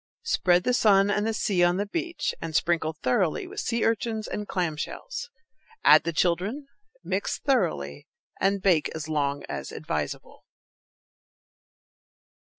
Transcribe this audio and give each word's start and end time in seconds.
Spread 0.25 0.63
the 0.63 0.73
sun 0.73 1.11
and 1.11 1.27
the 1.27 1.31
sea 1.35 1.63
on 1.63 1.77
the 1.77 1.85
beach, 1.85 2.33
and 2.41 2.55
sprinkle 2.55 2.91
thoroughly 3.03 3.45
with 3.45 3.59
sea 3.59 3.85
urchins 3.85 4.27
and 4.27 4.47
clam 4.47 4.75
shells. 4.75 5.29
Add 5.83 6.05
the 6.05 6.11
children, 6.11 6.65
mix 7.03 7.37
thoroughly, 7.37 8.07
and 8.39 8.63
bake 8.63 8.89
as 8.95 9.07
long 9.07 9.43
as 9.43 9.71
advisable. 9.71 10.43